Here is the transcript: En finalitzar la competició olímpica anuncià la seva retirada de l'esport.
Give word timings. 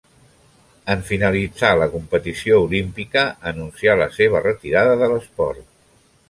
En 0.93 1.01
finalitzar 1.09 1.69
la 1.81 1.87
competició 1.97 2.57
olímpica 2.63 3.27
anuncià 3.53 3.95
la 4.01 4.09
seva 4.17 4.43
retirada 4.49 4.97
de 5.05 5.13
l'esport. 5.15 5.63